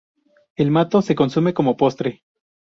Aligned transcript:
El 0.55 0.71
mató 0.71 1.03
se 1.03 1.13
consume 1.13 1.53
como 1.53 1.77
postre. 1.77 2.23